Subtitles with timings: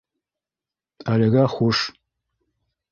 [1.15, 1.87] Әлегә хуш.